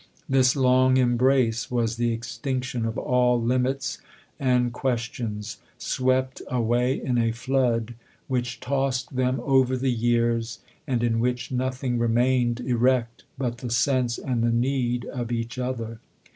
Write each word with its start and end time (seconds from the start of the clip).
This 0.27 0.55
long 0.55 0.97
embrace 0.97 1.69
was 1.69 1.97
the 1.97 2.11
extinction 2.11 2.87
of 2.87 2.97
all 2.97 3.39
limits 3.39 3.99
and 4.39 4.73
questions 4.73 5.57
swept 5.77 6.41
away 6.47 6.99
in 6.99 7.19
a 7.19 7.31
flood 7.31 7.93
which 8.27 8.59
tossed 8.59 9.15
them 9.15 9.39
over 9.41 9.77
the 9.77 9.91
years 9.93 10.57
and 10.87 11.03
in 11.03 11.19
which 11.19 11.51
nothing 11.51 11.99
remained 11.99 12.61
erect 12.61 13.25
but 13.37 13.59
the 13.59 13.69
sense 13.69 14.17
and 14.17 14.41
the 14.41 14.49
need 14.49 15.05
of 15.05 15.31
each 15.31 15.59
other. 15.59 15.99